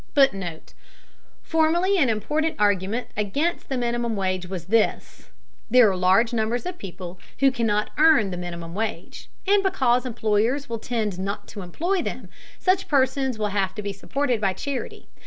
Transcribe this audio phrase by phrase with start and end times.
[0.15, 0.73] [Footnote:
[1.43, 5.29] Formerly an important argument against the minimum wage was this:
[5.69, 10.67] There are large numbers of people who cannot earn the minimum wage, and because employers
[10.67, 15.07] will tend not to employ them, such persons will have to be supported by charity.